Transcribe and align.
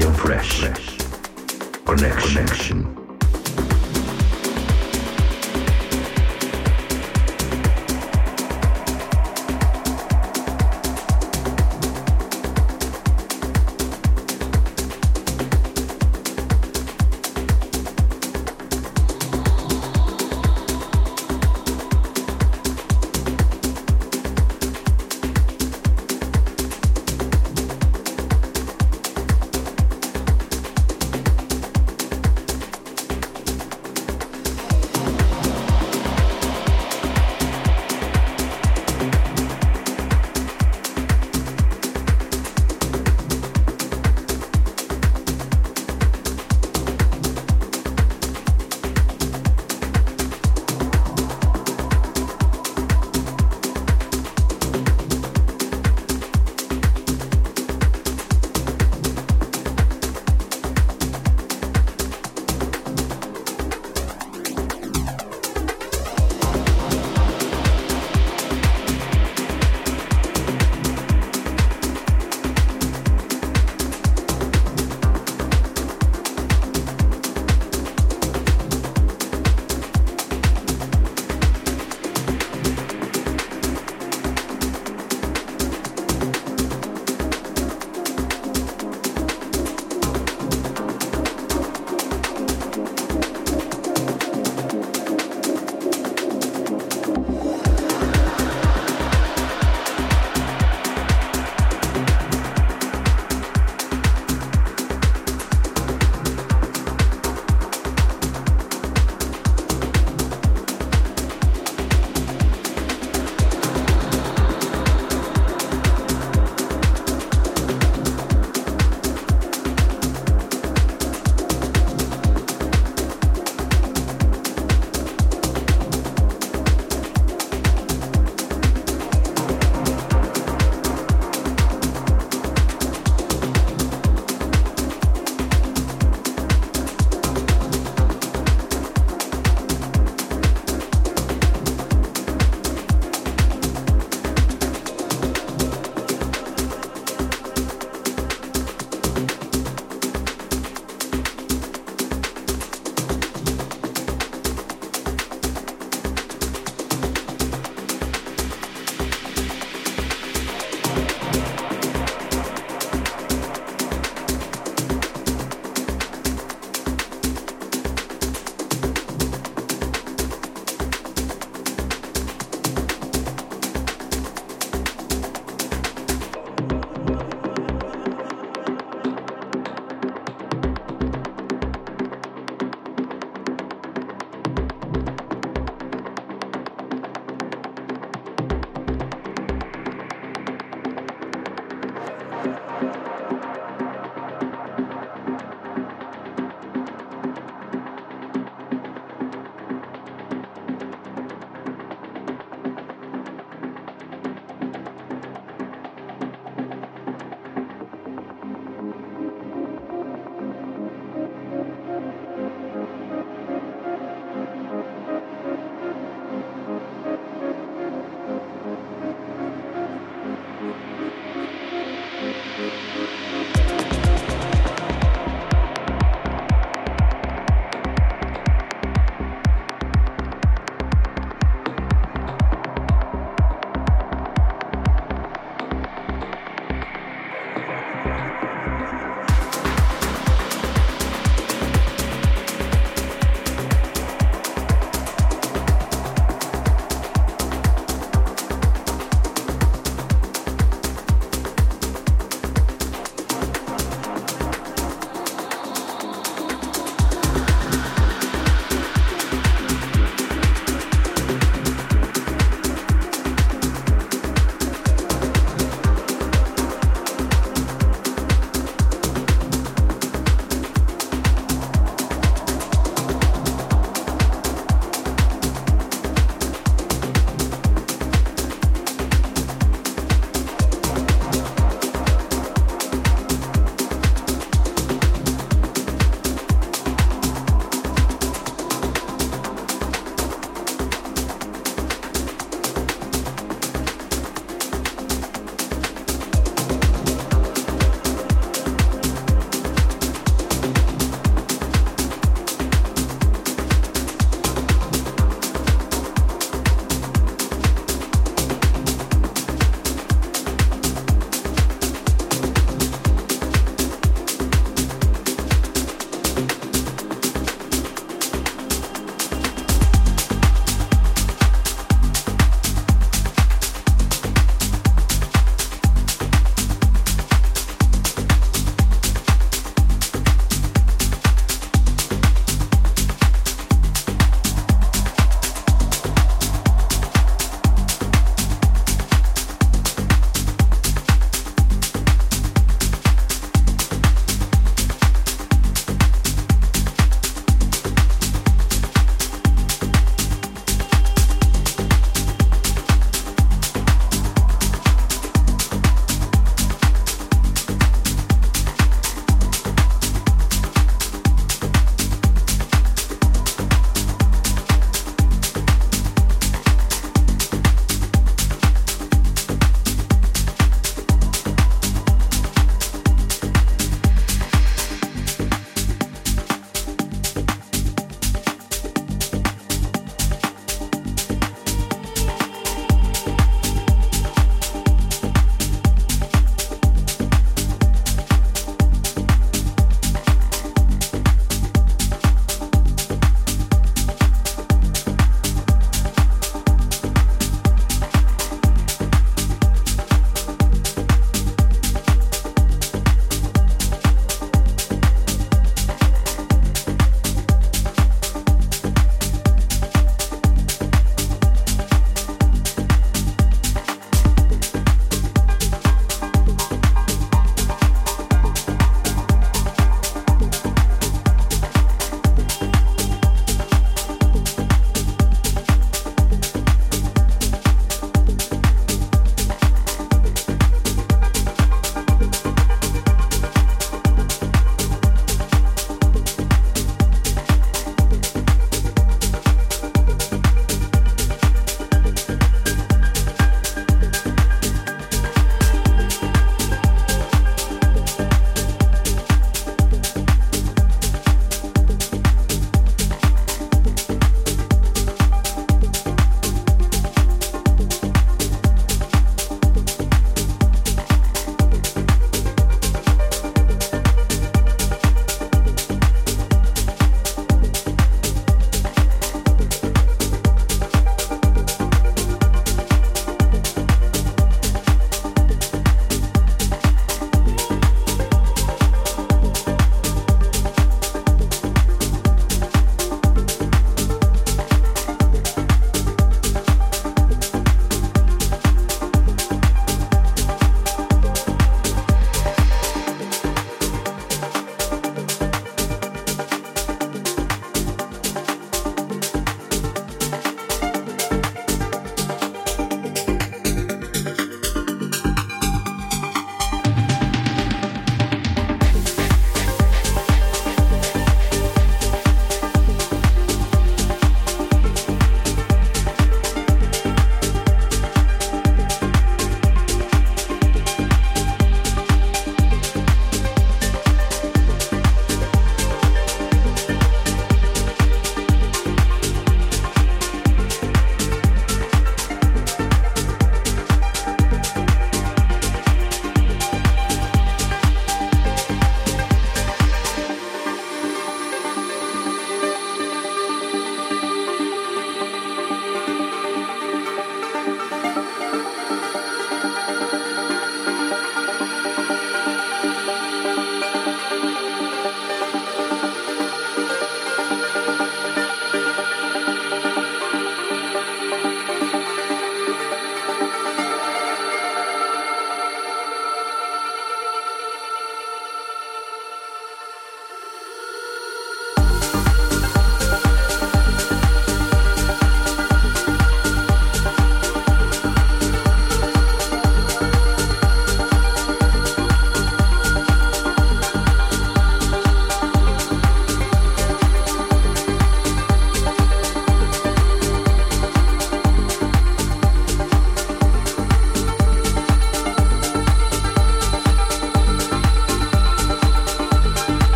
of 0.00 0.16
fresh 0.18 0.62
connection. 1.84 2.91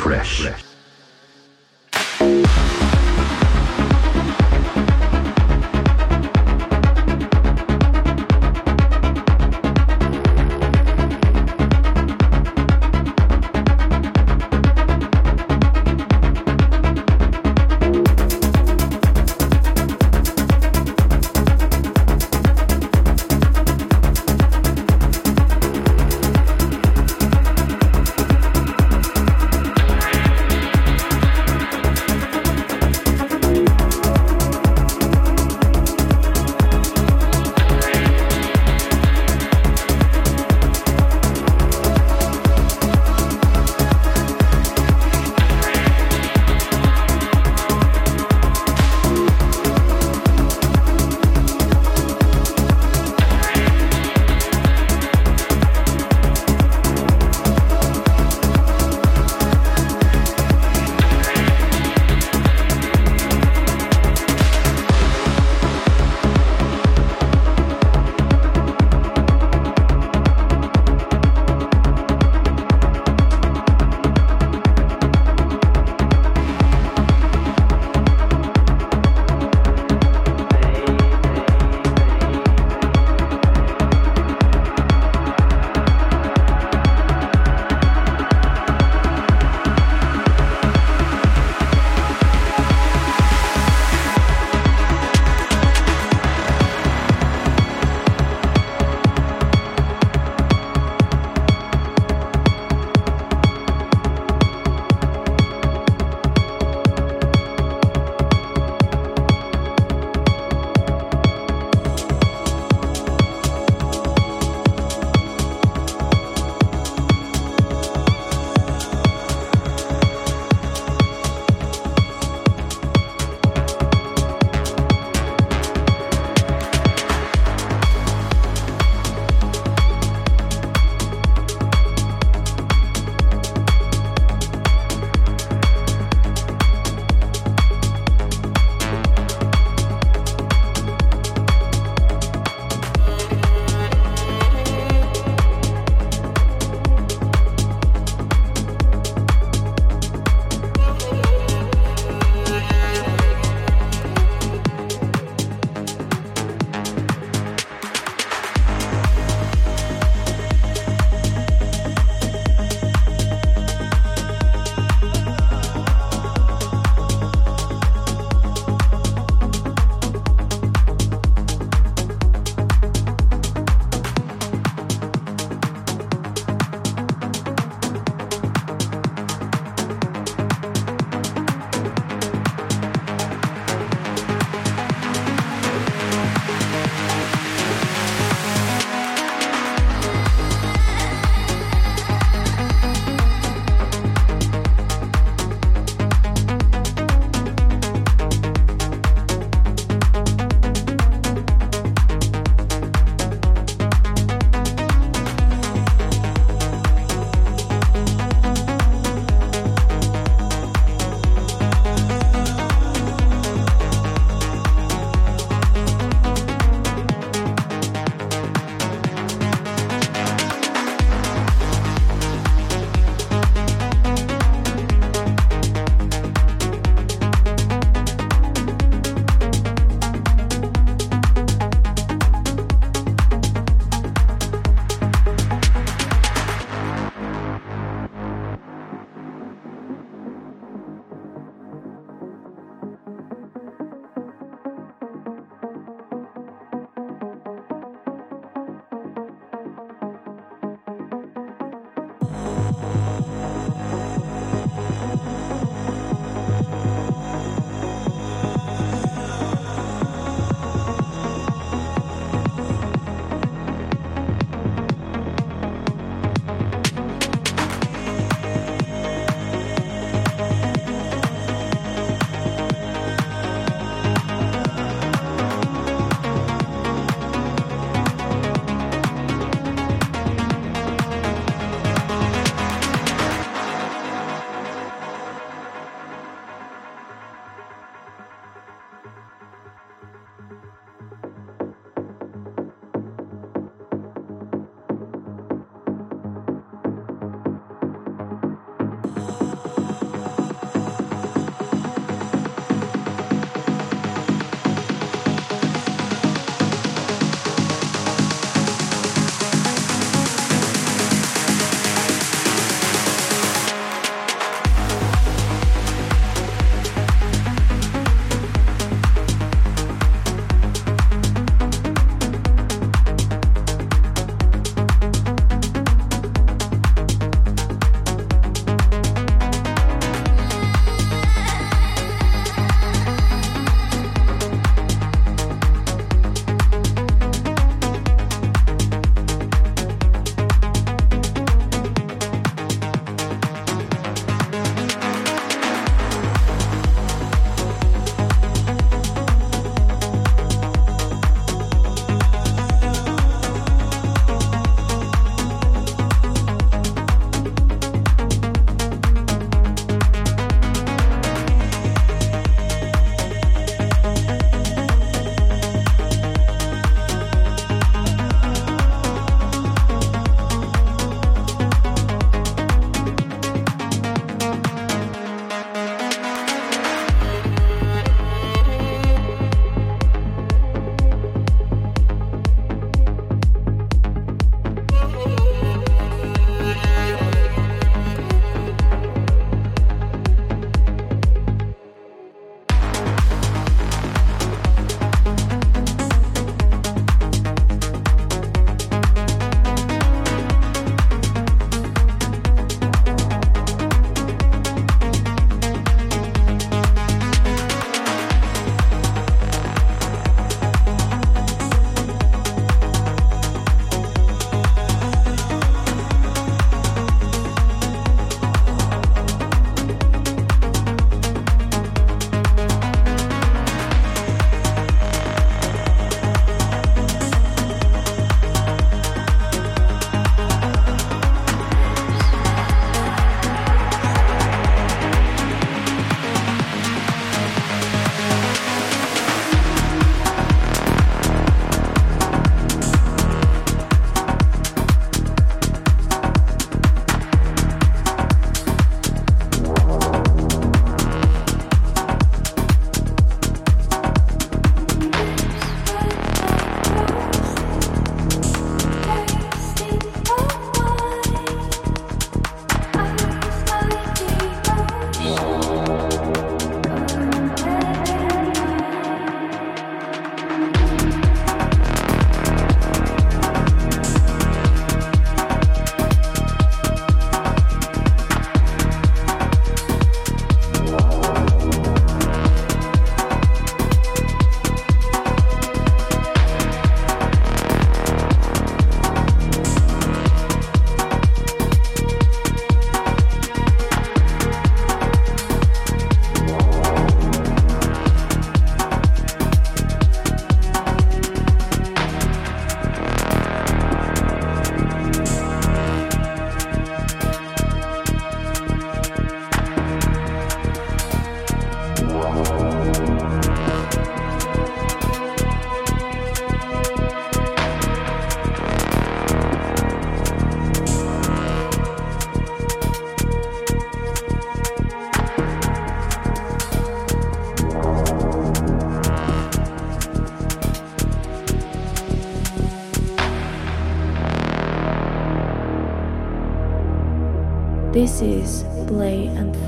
fresh. 0.00 0.40
fresh. 0.40 0.69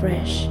Fresh. 0.03 0.42